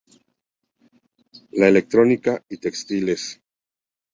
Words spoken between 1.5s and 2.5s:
La electrónica